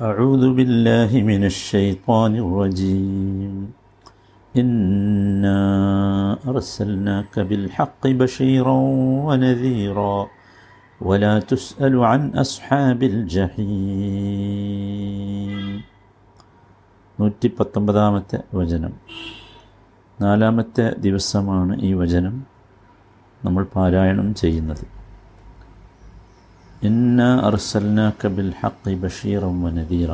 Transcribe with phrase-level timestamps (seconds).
[0.00, 3.72] أعوذ بالله من الشيطان الرجيم
[4.56, 5.60] إنا
[6.46, 8.76] أرسلناك بالحق بشيرا
[9.26, 10.28] ونذيرا
[11.00, 13.60] ولا تسأل عن أصحاب الجحيم
[17.18, 18.92] നൂറ്റി പത്തൊമ്പതാമത്തെ വചനം
[20.18, 22.46] നാലാമത്തെ ദിവസമാണ് ഈ വചനം
[23.44, 24.84] നമ്മൾ പാരായണം ചെയ്യുന്നത്
[26.83, 30.11] ഇന്ന അർസൽനാക്ക ബിൽ ഹക്കി ബഷീറും വനദീറ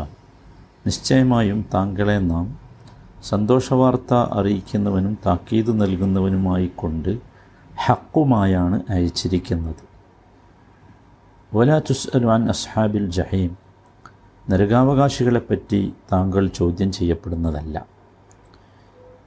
[0.86, 2.60] നിശ്ചയമായും താങ്കളെ നാം
[3.24, 7.18] സന്തോഷവാർത്ത അറിയിക്കുന്നവനും താക്കീത് നൽകുന്നവനുമായി കൊണ്ട്
[7.86, 9.76] ഹക്കുമായാണ് അയച്ചിരിക്കുന്നത്.
[11.56, 13.58] വലാ തുസ് അൻ അസ്ഹാബിൽ ജഹീം.
[14.50, 17.86] നരകാവകാശികളെപ്പറ്റി താങ്കൾ ചോദ്യം ചെയ്യപ്പെടുന്നതല്ല.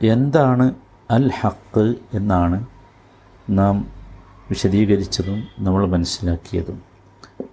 [0.03, 0.75] എന്താണ്
[1.11, 2.67] അൽ ഹക്ക് എന്നാണ്
[3.51, 3.89] നാം
[4.51, 6.94] വിശദീകരിച്ചതും നമ്മൾ മനസ്സിലാക്കിയതും.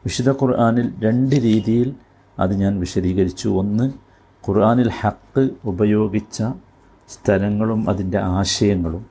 [0.05, 1.93] വിശുദ്ധ ഖുർആാനിൽ രണ്ട് രീതിയിൽ
[2.39, 3.49] അത് ഞാൻ വിശദീകരിച്ചു.
[3.49, 3.83] ഒന്ന്
[4.47, 6.43] ഖുർആാനിൽ ഹക്ക് ഉപയോഗിച്ച
[7.09, 9.05] സ്ഥലങ്ങളും അതിന്റെ ആശയങ്ങളും.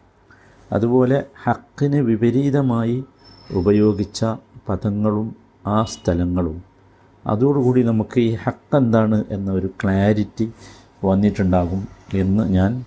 [0.72, 3.04] അതുപോലെ ഹക്കിന് വിപരീതമായി
[3.52, 4.24] ഉപയോഗിച്ച
[4.68, 6.62] പദങ്ങളും ആ സ്ഥലങ്ങളും.
[7.26, 10.52] അതോടുകൂടി നമുക്ക് ഈ ഹക്ക് എന്താണ് എന്ന ഒരു ക്ലാരിറ്റി
[11.04, 12.84] വന്നിട്ടുണ്ടാകും എന്ന് ഞാൻ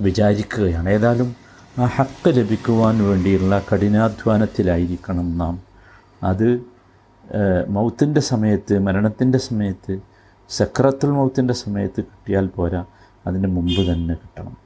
[0.00, 0.88] വിചാരിക്കുകയാണ്.
[0.88, 1.36] ഏതായാലും
[1.78, 5.58] ആ ഹക്ക് ലഭിക്കുവാൻ വേണ്ടിയുള്ള കഠിനാധ്വാനത്തിലായിരിക്കണം നാം.
[6.22, 6.60] അത്
[7.68, 10.00] മൗത്തിന്റെ സമയത്ത് മരണത്തിന്റെ സമയത്ത്
[10.48, 12.84] സക്രത്തുൽ മൗത്തിന്റെ സമയത്ത് കിട്ടിയാൽ പോരാ
[13.26, 14.56] അതിന് മുമ്പ് തന്നെ കിട്ടണം.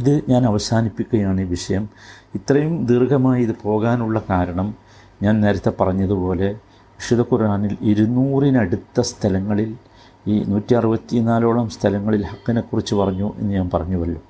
[0.00, 1.88] ഇത് ഞാൻ അവസാനിപ്പിക്കുകയാണ് ഈ വിഷയം.
[2.34, 4.74] ഇത്രയും ദീർഘമായി ഇത് പോകാനുള്ള കാരണം
[5.22, 6.48] ഞാൻ നേരത്തെ പറഞ്ഞതുപോലെ
[6.98, 9.76] വിശുദ്ധ ഖുർആാനിൽ ഇരുന്നൂറിനടുത്ത സ്ഥലങ്ങളിൽ
[10.28, 14.20] ഈ നൂറ്റി അറുപത്തിനാലോളം സ്ഥലങ്ങളിൽ ഹക്കിനെക്കുറിച്ച് പറഞ്ഞു എന്ന് ഞാൻ പറഞ്ഞുവല്ലോ.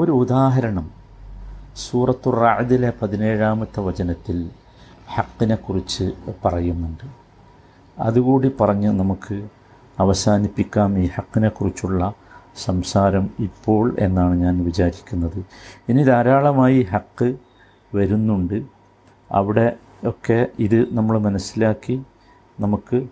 [0.00, 0.90] ഒരു ഉദാഹരണം
[1.76, 4.50] സൂറത്തുറാദിലെ പതിനേഴാമത്തെ വചനത്തിൽ
[5.14, 6.12] ഹക്കിനെക്കുറിച്ച്
[6.44, 7.08] പറയുന്നുണ്ട്.
[7.98, 9.48] അതുകൂടി പറഞ്ഞ് നമുക്ക്
[9.98, 12.14] അവസാനിപ്പിക്കാം ഈ ഹക്കിനെക്കുറിച്ചുള്ള
[12.64, 15.44] സംസാരം ഇപ്പോൾ എന്നാണ് ഞാൻ വിചാരിക്കുന്നത്.
[15.88, 17.36] ഇനി ധാരാളമായി ഹക്ക്
[17.94, 18.62] വരുന്നുണ്ട്.
[19.32, 22.02] അവിടെ ഒക്കെ ഇത് നമ്മൾ മനസ്സിലാക്കി
[22.60, 23.06] നമുക്ക്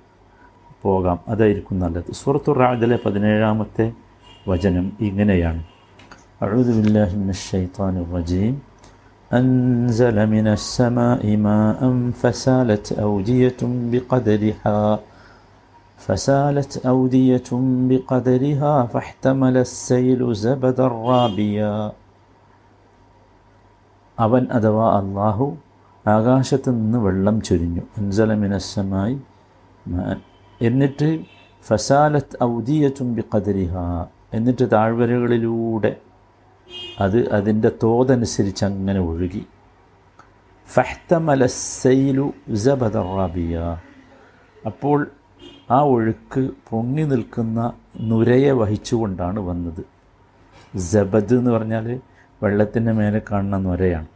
[0.83, 1.19] പോകാം.
[1.28, 2.12] അതായിരിക്കും നല്ലത്.
[2.12, 3.93] സുഹൃത്തു റാജിലെ പതിനേഴാമത്തെ
[4.49, 5.65] വചനം ഇങ്ങനെയാണ്.
[6.43, 8.62] അഴുദുബില്ലാഹിമിൻ ഷെയ്ത്താൻ റജീം.
[9.31, 11.80] أنزل من السماء ماء
[12.14, 13.62] فسالت أودية
[13.92, 14.80] بقدرها
[16.00, 17.50] فسالت أودية
[17.90, 21.76] بقدرها فاحتمل السيل زبدا رابيا
[24.18, 25.46] അവൻ അഥവാ അള്ളാഹു
[26.06, 29.16] ആകാശത്ത് നിന്ന് വെള്ളം ചൊരിഞ്ഞു അൻസലമിനസ്സമായി
[30.62, 31.08] എന്നിട്ട്
[31.66, 33.74] ഫസാലത്ത് ഔദിയത്തും ബി കദരിഹ
[34.34, 35.92] എന്നിട്ട് താഴ്വരകളിലൂടെ
[37.01, 39.47] അത് അതിന്റെ തോതനുസരിച്ച് അങ്ങനെ ഒഴുകി
[40.69, 43.79] ഫഹ്തമലസൈലു ജബദറാബിയ
[44.67, 45.11] അപ്പോൾ
[45.71, 49.84] ആ ഒഴുക്ക് പൊങ്ങി നിൽക്കുന്ന നുരയെ വഹിച്ചുകൊണ്ടാണ് വന്നത്.
[50.79, 52.01] ജബദ് എന്ന് പറഞ്ഞാൽ
[52.43, 54.06] വെള്ളത്തിന്റെ മേലെ കാണുന്ന നുരയാണ്.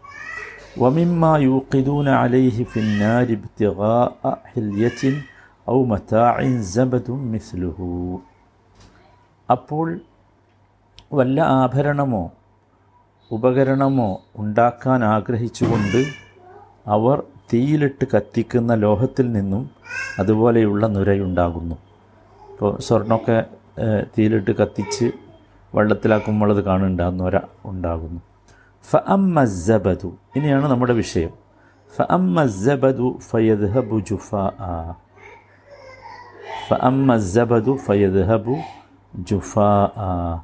[0.78, 5.22] വമിമ്മ യൂഖിദൂന അലൈഹി ഫിന്നാരിബ്തിൻ
[5.70, 8.22] ഔ മതാഇൻ മിസ്ലുഹു.
[9.50, 10.00] അപ്പോൾ
[11.12, 12.32] വല്ല ആഭരണമോ
[13.30, 16.04] ഉപകരണമോ ഉണ്ടാക്കാൻ ആഗ്രഹിച്ചുകൊണ്ട്
[16.86, 17.22] അവർ
[17.52, 19.70] തീയിലിട്ട് കത്തിക്കുന്ന ലോഹത്തിൽ നിന്നും
[20.18, 21.74] അതുപോലെയുള്ള നുരയുണ്ടാകുന്നു.
[22.50, 23.44] ഇപ്പോൾ സ്വർണമൊക്കെ
[24.18, 25.12] തീയിലിട്ട് കത്തിച്ച്
[25.74, 28.20] വെള്ളത്തിലാക്കുമ്പോൾ അത് കാണുന്നുണ്ട് ആ നുര ഉണ്ടാകുന്നു.
[28.90, 31.30] ഫ അം ജബദു ഇനിയാണ് നമ്മുടെ വിഷയം.
[31.96, 34.34] ഫ അമ്മ ഫയദ് ഫയദ്ഹബു ജുഫ.
[34.34, 34.94] ആ
[36.68, 38.56] ഫ അമ്മ ഫയദ് ഫയദ്ഹബു
[39.14, 39.58] ജുഫ.
[39.96, 40.42] ആ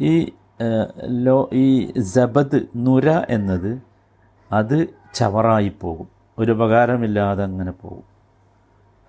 [0.00, 0.32] ഈ
[1.04, 3.82] ലോ ഈ ജബദ് നുര എന്നത്
[4.52, 6.08] അത് ചവറായി പോകും.
[6.38, 8.12] ഒരു ഉപകാരമില്ലാതെ അങ്ങനെ പോകും.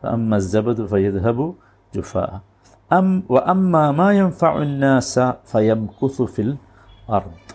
[0.08, 1.56] അമ്മ ജബദ് ഫയദ്ഹബു
[1.96, 2.18] ജുഫ.
[2.92, 5.20] അം വ അമ്മ മായം ഫുന്നാസ
[5.52, 6.58] ഫയം കുസുഫിൽ
[7.10, 7.54] അർദ്.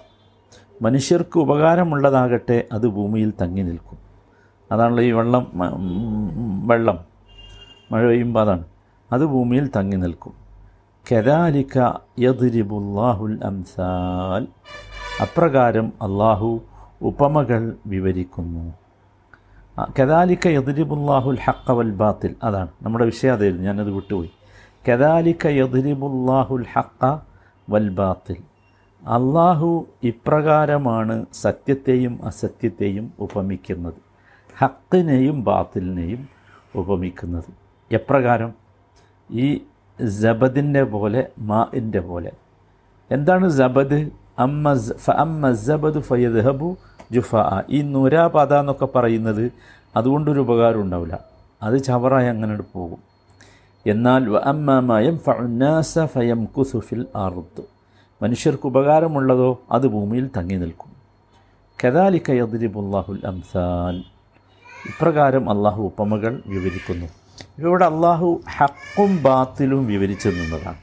[0.82, 3.98] മനുഷ്യർക്ക് ഉപകാരമുള്ളതാകട്ടെ അത് ഭൂമിയിൽ തങ്ങി നിൽക്കും.
[4.72, 5.52] അതാണല്ലോ ഈ വെള്ളം
[6.66, 7.04] വെള്ളം.
[7.92, 8.64] മഴ പെയ്യുമ്പോൾ അതാണ്.
[9.12, 10.47] അത് ഭൂമിയിൽ തങ്ങി നിൽക്കും.
[11.10, 11.78] കെദാലിക്ക
[12.18, 14.46] യദ്രിബുല്ലാഹുൽ അംസാൽ
[15.22, 16.60] അപ്രകാരം അള്ളാഹു
[17.02, 18.74] ഉപമകൾ വിവരിക്കുന്നു.
[20.00, 24.30] കദാലിക്ക യദ്രിബുല്ലാഹുൽ ഹക്ക വൽ ബാത്തിൽ അതാണ് നമ്മുടെ വിഷയം അതായിരുന്നു ഞാനത് വിട്ടുപോയി.
[24.90, 27.18] കദാലിക്ക യദ്രിബുല്ലാഹുൽ ഹക്ക
[27.70, 28.36] വൽ ബാത്തിൽ
[29.08, 33.94] അള്ളാഹു ഇപ്രകാരമാണ് സത്യത്തെയും അസത്യത്തെയും ഉപമിക്കുന്നത്.
[34.58, 36.28] ഹക്കിനെയും ബാത്തിലിനെയും
[36.74, 37.50] ഉപമിക്കുന്നത്.
[37.92, 38.52] എപ്രകാരം?
[39.30, 39.62] ഈ
[40.02, 42.32] ജബദിന്റെ പോലെ മാഇന്റെ പോലെ.
[43.10, 46.76] എന്താണ് ജബദ് അമ്മ അമ്മ ജബദ് ഫയദ്ഹബു
[47.12, 47.34] ജുഫ
[47.70, 49.52] ഈ നുരാപത എന്നൊക്കെ പറയുന്നത്
[49.96, 51.18] അതുകൊണ്ടൊരു ഉപകാരം ഉണ്ടാവില്ല.
[51.62, 52.98] അത് ചവറായി അങ്ങനെ പോകും.
[53.86, 57.62] എന്നാൽ അമ്മാമയം ഫുന്നാസ ഫയം കുസുഫിൽ ആറുത്ത്
[58.22, 60.92] മനുഷ്യർക്ക് ഉപകാരമുള്ളതോ അത് ഭൂമിയിൽ തങ്ങി നിൽക്കും.
[61.84, 63.98] കദാലിക്ക യദ്രിബുല്ലാഹുൽ അംസാൽ.
[64.88, 67.06] ഇപ്രകാരം അള്ളാഹു ഉപമകൾ വിവരിക്കുന്നു.
[67.58, 70.76] ഇവിടെ അള്ളാഹു ഹക്കും ബാത്തിലും വിവരിച്ചു നിന്നതാണ്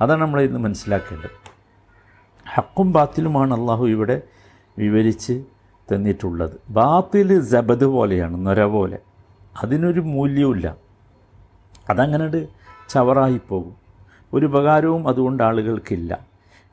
[0.00, 1.30] അതാണ് നമ്മൾ ഇന്ന് മനസ്സിലാക്കേണ്ടത്.
[2.54, 4.22] ഹക്കും ബാത്തിലുമാണ് അള്ളാഹു ഇവിടെ
[4.78, 5.44] വിവരിച്ച്
[5.94, 6.60] തന്നിട്ടുള്ളത്.
[6.70, 8.98] ബാത്തിൽ ജബദ് പോലെയാണ് നൊര പോലെ.
[9.62, 10.76] അതിനൊരു മൂല്യവുമില്ല.
[11.90, 12.46] അതങ്ങനെ
[12.88, 13.76] ചവറായിപ്പോകും
[14.32, 16.18] ഒരു ഉപകാരവും അതുകൊണ്ട് ആളുകൾക്കില്ല.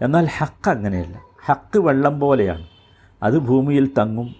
[0.01, 1.21] എന്നാൽ ഹക്ക് അങ്ങനെയല്ല.
[1.45, 2.67] ഹക്ക് വെള്ളം പോലെയാണ്.
[3.23, 4.35] അത് ഭൂമിയിൽ തങ്ങും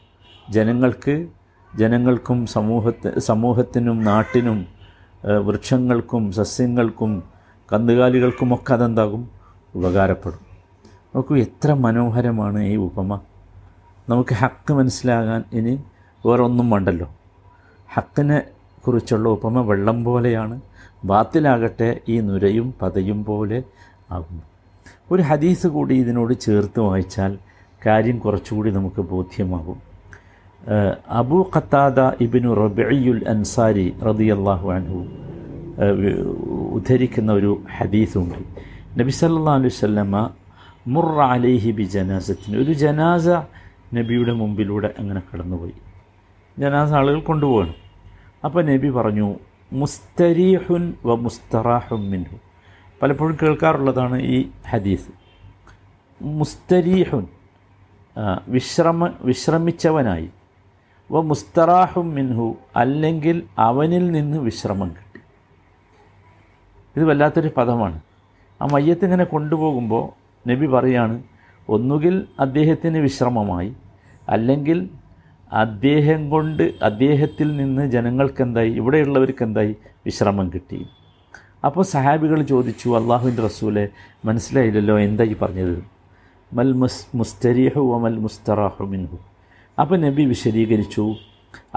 [0.50, 1.28] ജനങ്ങൾക്ക്
[1.76, 4.68] ജനങ്ങൾക്കും സമൂഹത്തി സമൂഹത്തിനും നാട്ടിനും
[5.46, 7.24] വൃക്ഷങ്ങൾക്കും സസ്യങ്ങൾക്കും
[7.74, 9.30] കന്നുകാലികൾക്കുമൊക്കെ അതെന്താകും?
[9.76, 10.40] ഉപകാരപ്പെടും.
[11.16, 13.20] നോക്കൂ എത്ര മനോഹരമാണ് ഈ ഉപമ.
[14.10, 15.84] നമുക്ക് ഹക്ക് മനസ്സിലാകാൻ ഇനി
[16.26, 17.10] വേറൊന്നും വേണ്ടല്ലോ.
[17.94, 18.42] ഹക്കിനെ
[18.88, 20.62] കുറിച്ചുള്ള ഉപമ വെള്ളം പോലെയാണ്
[21.06, 23.64] ബാത്തിലാകട്ടെ ഈ നുരയും പതയും പോലെ
[24.12, 24.44] ആകുന്നു.
[25.12, 27.38] ഒരു ഹദീസ് കൂടി ഇതിനോട് ചേർത്ത് വായിച്ചാൽ
[27.86, 29.89] കാര്യം കുറച്ചുകൂടി നമുക്ക് ബോധ്യമാകും.
[31.20, 35.00] അബൂ ഖത്താദ ഇബിനു റബിയുൽ അൻസാരി റദിയല്ലാഹു അൻഹു
[36.78, 38.40] ഉദ്ധരിക്കുന്ന ഒരു ഹദീസുണ്ട്.
[39.00, 40.16] നബി സല്ലല്ലാഹു അലൈഹി വസല്ലമ
[40.88, 43.28] മുറ അലൈഹി ബി ജനാസത്തിന് ഒരു ജനാസ
[43.94, 45.78] നബിയുടെ മുമ്പിലൂടെ അങ്ങനെ കടന്നുപോയി.
[46.60, 47.76] ജനാസ ആളുകൾ കൊണ്ടുപോകണം
[48.46, 49.28] അപ്പോൾ നബി പറഞ്ഞു
[49.74, 52.38] മുസ്തരീഹുൻ വ മുസ്തറാഹുൻ മിൻഹു.
[53.02, 54.38] പലപ്പോഴും കേൾക്കാറുള്ളതാണ് ഈ
[54.70, 55.12] ഹദീസ്.
[56.22, 57.26] മുസ്തരീഹുൻ
[58.48, 60.30] വിശ്രമ വിശ്രമിച്ചവനായി.
[61.12, 65.22] വ മുസ്തറാഹും മിൻഹു അല്ലെങ്കിൽ അവനിൽ നിന്ന് വിശ്രമം കിട്ടി.
[66.98, 68.02] ഇത് വല്ലാത്തൊരു പദമാണ്.
[68.62, 70.06] ആ മയ്യത്ത് ഇങ്ങനെ കൊണ്ടുപോകുമ്പോൾ
[70.50, 71.24] നബി പറയാണ്
[71.70, 73.76] ഒന്നുകിൽ അദ്ദേഹത്തിന് വിശ്രമമായി
[74.30, 74.90] അല്ലെങ്കിൽ
[75.54, 79.76] അദ്ദേഹം കൊണ്ട് അദ്ദേഹത്തിൽ നിന്ന് ജനങ്ങൾക്കെന്തായി ഇവിടെയുള്ളവർക്ക് എന്തായി
[80.06, 80.88] വിശ്രമം കിട്ടി?
[81.66, 83.90] അപ്പോൾ സഹാബികൾ ചോദിച്ചു അള്ളാഹുവിന്റെ റസൂലെ
[84.26, 85.84] മനസ്സിലായില്ലല്ലോ എന്തായി പറഞ്ഞത്?
[86.54, 89.29] മൽ മുസ് മുസ്തരീഹു വമൽ മുസ്തറാഹു മിൻഹു.
[89.82, 91.06] അപ്പോൾ നബി വിശദീകരിച്ചു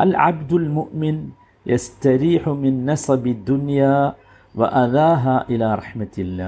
[0.03, 1.17] അൽ അബ്ദുൽ മുഅ്മിൻ
[1.67, 3.83] യസ്തരീഹു മിൻ നസബി ദുനിയ
[4.55, 6.41] വ അദാഹ ഇലാ റഹ്മത്തില്ല.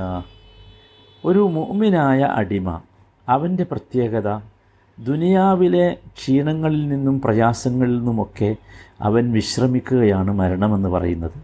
[1.25, 2.69] ഒരു മുഅ്മിനായ അടിമ
[3.29, 4.29] അവന്റെ പ്രത്യേകത
[4.99, 5.87] ദുനിയാവിലെ
[6.17, 8.51] ക്ഷീണങ്ങളിൽ നിന്നും പ്രയാസങ്ങളിൽ നിന്നുമൊക്കെ
[9.09, 11.39] അവൻ വിശ്രമിക്കുകയാണ് മരണമെന്ന് പറയുന്നത്.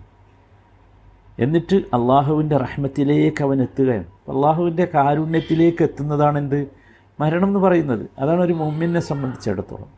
[1.44, 6.60] എന്നിട്ട് അള്ളാഹുവിന്റെ റഹ്മത്തിലേക്ക് അവൻ എത്തുകയാണ് അള്ളാഹുവിന്റെ കാരുണ്യത്തിലേക്ക് എത്തുന്നതാണെന്ത്?
[7.18, 8.04] മരണം എന്ന് പറയുന്നത്.
[8.18, 9.90] അതാണ് ഒരു മുമ്മിനെ സംബന്ധിച്ചിടത്തോളം.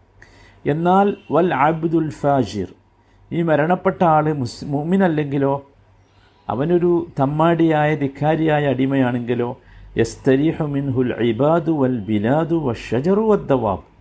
[0.67, 2.67] എന്നാൽ വൽ ആബിദുൽ ഫാജിർ
[3.33, 5.67] ഈ മരണപ്പെട്ട ആൾ മുസ് മുമ്മിനല്ലെങ്കിലോ
[6.49, 9.61] അവനൊരു തമ്മാടിയായ ധിക്കാരിയായ അടിമയാണെങ്കിലോ
[9.97, 13.93] യസ്തരീഹു മിൻഹുൽ ഇബാദു വൽ ബിലാദു വഷജറു വദ്ദവാബ്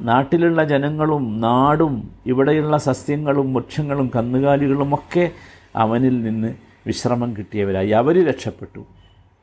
[0.00, 5.30] നാട്ടിലുള്ള ജനങ്ങളും നാടും ഇവിടെയുള്ള സസ്യങ്ങളും വൃക്ഷങ്ങളും കന്നുകാലികളും ഒക്കെ
[5.76, 6.54] അവനിൽ നിന്ന്
[6.86, 7.90] വിശ്രമം കിട്ടിയവരായി.
[7.90, 8.82] അവർ രക്ഷപ്പെട്ടു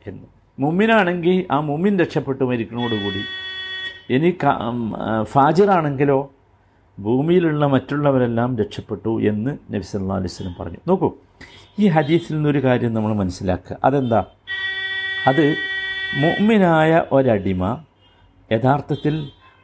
[0.08, 0.28] എന്ന്.
[0.60, 3.24] മുമ്മിനാണെങ്കിൽ ആ മുമ്മിൻ രക്ഷപ്പെട്ടു മരിക്കണോടുകൂടി
[4.10, 4.30] ഇനി
[5.24, 6.30] ഫാജിറാണെങ്കിലോ
[7.00, 10.78] ഭൂമിയിലുള്ള മറ്റുള്ളവരെല്ലാം രക്ഷപ്പെട്ടു എന്ന് നബി സല്ലാ അലൈഹി സ്വലം പറഞ്ഞു.
[10.88, 11.10] നോക്കൂ
[11.80, 13.78] ഈ ഹദീസിൽ നിന്നൊരു കാര്യം നമ്മൾ മനസ്സിലാക്കുക.
[13.84, 14.26] അതെന്താ?
[15.28, 15.46] അത്
[16.22, 17.64] മുഅ്മിനായ ഒരടിമ
[18.52, 19.16] യഥാർത്ഥത്തിൽ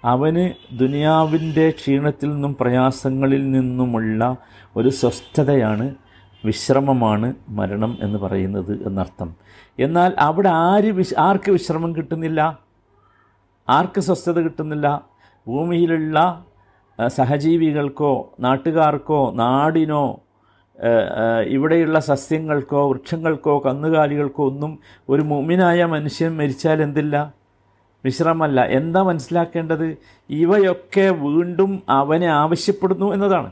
[0.05, 0.45] അവന്
[0.79, 4.37] ദുനിയാവിന്റെ ക്ഷീണത്തിൽ നിന്നും പ്രയാസങ്ങളിൽ നിന്നുമുള്ള
[4.75, 5.95] ഒരു സ്വസ്ഥതയാണ്
[6.45, 9.35] വിശ്രമമാണ് മരണം എന്ന് പറയുന്നത് എന്നർത്ഥം.
[9.79, 12.59] എന്നാൽ അവിടെ ആര് വിശ് ആർക്ക് വിശ്രമം കിട്ടുന്നില്ല?
[13.69, 14.87] ആർക്ക് സ്വസ്ഥത കിട്ടുന്നില്ല?
[15.47, 16.17] ഭൂമിയിലുള്ള
[17.17, 20.03] സഹജീവികൾക്കോ നാട്ടുകാർക്കോ നാടിനോ
[21.55, 24.71] ഇവിടെയുള്ള സസ്യങ്ങൾക്കോ വൃക്ഷങ്ങൾക്കോ കന്നുകാലികൾക്കോ ഒന്നും
[25.09, 27.15] ഒരു മുമിനായ മനുഷ്യൻ മരിച്ചാൽ എന്തില്ല?
[28.05, 29.87] വിശ്രമല്ല എന്താ മനസ്സിലാക്കേണ്ടത്?
[30.29, 33.51] ഇവയൊക്കെ വീണ്ടും അവനെ ആവശ്യപ്പെടുന്നു എന്നതാണ്.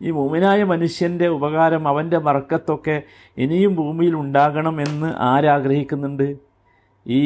[0.00, 2.96] ഈ മുമിനായ മനുഷ്യന്റെ ഉപകാരം അവന്റെ മറക്കത്തൊക്കെ
[3.38, 6.28] ഇനിയും ഭൂമിയിൽ ഉണ്ടാകണം എന്ന് ആരാഗ്രഹിക്കുന്നുണ്ട്
[7.06, 7.22] ഈ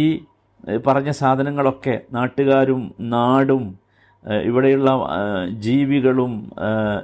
[0.86, 3.78] പറഞ്ഞ സാധനങ്ങളൊക്കെ നാട്ടുകാരും നാടും
[4.44, 4.90] ഇവിടെയുള്ള
[5.48, 6.52] ജീവികളും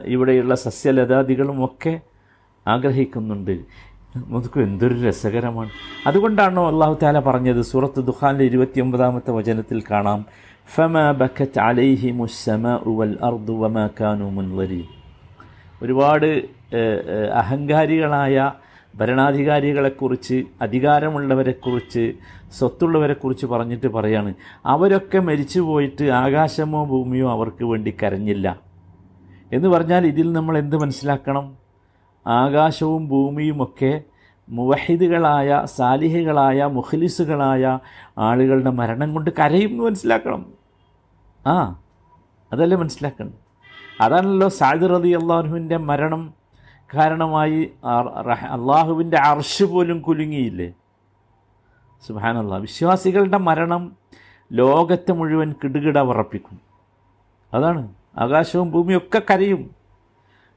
[0.05, 2.01] ഇവിടെയുള്ള സസ്യലതാദികളും ഒക്കെ
[2.67, 3.55] ആഗ്രഹിക്കുന്നുണ്ട്.
[4.17, 5.71] നമുക്ക് എന്തൊരു രസകരമാണ്.
[6.07, 7.63] അതുകൊണ്ടാണോ അള്ളാഹു താല പറഞ്ഞത്?
[7.63, 10.25] സൂറത്ത് ദുഖാനിലെ ഇരുപത്തി ഒമ്പതാമത്തെ വചനത്തിൽ കാണാം.
[10.75, 14.85] ഫമ ബക്കറ്റ് അലൈഹി മുസ്സമ ഉവൽ അർദു വമ കാനു മുൻവരി
[15.83, 16.31] ഒരുപാട്
[17.35, 18.53] അഹങ്കാരികളായ
[18.97, 22.13] ഭരണാധികാരികളെക്കുറിച്ച് അധികാരമുള്ളവരെക്കുറിച്ച്
[22.53, 24.35] സ്വത്തുള്ളവരെക്കുറിച്ച് പറഞ്ഞിട്ട് പറയാണ്.
[24.67, 28.61] അവരൊക്കെ മരിച്ചു പോയിട്ട് ആകാശമോ ഭൂമിയോ അവർക്ക് വേണ്ടി കരഞ്ഞില്ല.
[29.53, 31.57] എന്ന് പറഞ്ഞാൽ ഇതിൽ നമ്മൾ എന്ത് മനസ്സിലാക്കണം?
[32.27, 34.03] ആകാശവും ഭൂമിയുമൊക്കെ
[34.49, 37.79] മുവഹിദുകളായ സാലിഹികളായ മുഖലിസുകളായ
[38.19, 40.47] ആളുകളുടെ മരണം കൊണ്ട് കരയും എന്ന് മനസ്സിലാക്കണം.
[41.47, 41.77] ആ
[42.53, 43.35] അതല്ലേ മനസ്സിലാക്കണം
[44.01, 46.46] അതാണല്ലോ സാദിർ അലി അള്ളാഹുവിന്റെ മരണം.
[46.95, 47.61] കാരണമായി
[48.57, 50.69] അള്ളാഹുവിന്റെ അർഷ് പോലും കുലുങ്ങിയില്ലേ?
[52.07, 53.97] സുബാനല്ല വിശ്വാസികളുടെ മരണം
[54.53, 56.59] ലോകത്തെ മുഴുവൻ കിടുകിട ഉറപ്പിക്കും
[57.55, 57.83] അതാണ്.
[58.19, 59.63] ആകാശവും ഭൂമിയും ഒക്കെ കരയും.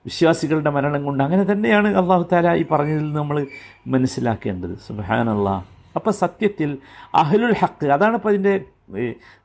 [0.05, 3.47] വിശ്വാസികളുടെ മരണം കൊണ്ട് അങ്ങനെ തന്നെയാണ് അള്ളാഹു താല ഈ പറഞ്ഞതിൽ നമ്മൾ
[3.87, 4.75] മനസ്സിലാക്കേണ്ടത്.
[4.87, 5.55] സുബാനല്ലാ
[5.95, 6.77] അപ്പോൾ സത്യത്തിൽ
[7.15, 8.53] അഹലുൽ ഹക്ക് അതാണ് ഇപ്പോൾ അതിന്റെ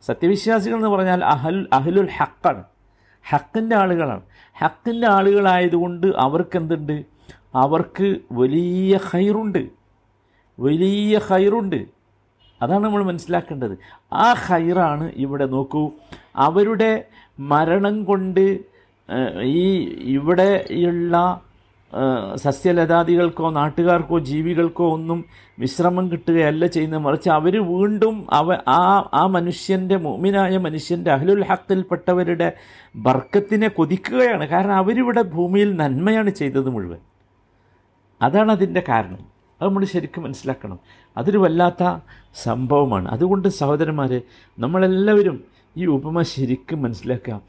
[0.02, 2.62] സത്യവിശ്വാസികൾ എന്ന് പറഞ്ഞാൽ അഹൽ അഹലുൽ ഹക്കാണ്
[3.30, 4.22] ഹക്കിന്റെ ആളുകളാണ്.
[4.60, 7.04] ഹക്കിന്റെ ആളുകളായതുകൊണ്ട് അവർക്ക് എന്തുണ്ട്
[7.54, 9.70] അവർക്ക് വലിയ ഹൈറുണ്ട്
[10.60, 11.80] വലിയ ഹൈറുണ്ട്
[12.62, 13.78] അതാണ് നമ്മൾ മനസ്സിലാക്കേണ്ടത്.
[14.12, 15.90] ആ ഹൈറാണ് ഇവിടെ നോക്കൂ.
[16.36, 17.04] അവരുടെ
[17.40, 18.58] മരണം കൊണ്ട്
[19.42, 19.64] ഈ
[20.12, 21.43] ഇവിടെയുള്ള
[22.36, 25.24] സസ്യലതാദികൾക്കോ നാട്ടുകാർക്കോ ജീവികൾക്കോ ഒന്നും
[25.58, 27.00] വിശ്രമം കിട്ടുകയല്ല ചെയ്യുന്നത്.
[27.00, 32.52] മറിച്ച് അവർ വീണ്ടും അവ ആ ആ മനുഷ്യന്റെ മോമിനായ മനുഷ്യന്റെ അഹ്ലുൽ ഹക്കിൽപ്പെട്ടവരുടെ
[32.96, 34.48] ബർക്കത്തിനെ കൊതിക്കുകയാണ്.
[34.48, 36.98] കാരണം അവരിവിടെ ഭൂമിയിൽ നന്മയാണ് ചെയ്തത് മുഴുവൻ.
[38.22, 39.18] അതാണ് അതിന്റെ കാരണം.
[39.60, 40.78] അത് നമ്മൾ ശരിക്കും മനസ്സിലാക്കണം.
[41.16, 41.98] അതൊരു വല്ലാത്ത
[42.42, 43.08] സംഭവമാണ്.
[43.08, 44.22] അതുകൊണ്ട് സഹോദരന്മാരെ
[44.58, 45.44] നമ്മളെല്ലാവരും
[45.76, 47.40] ഈ ഉപമ ശരിക്കും മനസ്സിലാക്കുക.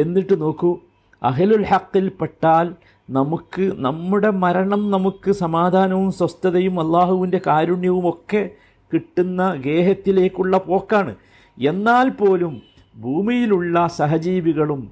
[0.00, 0.78] എന്നിട്ട് നോക്കൂ
[1.22, 2.74] അഹലുൽ ഹക്കിൽപ്പെട്ടാൽ
[3.10, 8.50] നമുക്ക് നമ്മുടെ മരണം നമുക്ക് സമാധാനവും സ്വസ്ഥതയും അള്ളാഹുവിന്റെ കാരുണ്യവും ഒക്കെ
[8.92, 11.16] കിട്ടുന്ന ഗേഹത്തിലേക്കുള്ള പോക്കാണ്.
[11.58, 12.62] എന്നാൽ പോലും
[12.96, 14.90] ഭൂമിയിലുള്ള സഹജീവികളും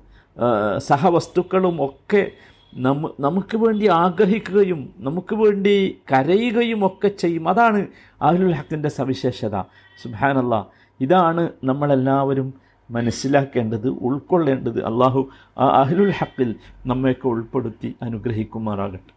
[0.79, 2.31] സഹവസ്തുക്കളും ഒക്കെ
[2.75, 7.49] നമ്മ നമുക്ക് വേണ്ടി ആഗ്രഹിക്കുകയും നമുക്ക് വേണ്ടി കരയുകയും ഒക്കെ ചെയ്യും.
[7.49, 7.81] അതാണ്
[8.23, 9.57] അഹ്ലുൽ ഹക്കിന്റെ സവിശേഷത.
[10.03, 10.55] സുബാനല്ല
[11.01, 12.49] ഇതാണ് നമ്മളെല്ലാവരും
[12.91, 15.21] മനസ്സിലാക്കേണ്ടത് ഉൾക്കൊള്ളേണ്ടത് അള്ളാഹു
[15.59, 16.51] ആ അഹ്ലുൽ ഹക്കിൽ
[16.87, 19.13] നമ്മയൊക്കെ ഉൾപ്പെടുത്തി അനുഗ്രഹിക്കുമാറാകട്ടെ.